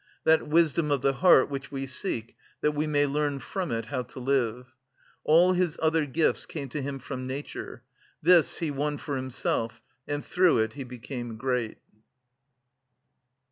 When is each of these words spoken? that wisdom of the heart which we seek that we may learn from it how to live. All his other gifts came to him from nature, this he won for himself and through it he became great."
that 0.23 0.47
wisdom 0.47 0.89
of 0.89 1.03
the 1.03 1.13
heart 1.13 1.47
which 1.47 1.71
we 1.71 1.85
seek 1.85 2.35
that 2.61 2.71
we 2.71 2.87
may 2.87 3.05
learn 3.05 3.37
from 3.37 3.71
it 3.71 3.85
how 3.85 4.01
to 4.01 4.19
live. 4.19 4.73
All 5.23 5.53
his 5.53 5.77
other 5.79 6.07
gifts 6.07 6.47
came 6.47 6.69
to 6.69 6.81
him 6.81 6.97
from 6.97 7.27
nature, 7.27 7.83
this 8.19 8.57
he 8.57 8.71
won 8.71 8.97
for 8.97 9.15
himself 9.15 9.79
and 10.07 10.25
through 10.25 10.57
it 10.57 10.73
he 10.73 10.83
became 10.83 11.35
great." 11.37 11.77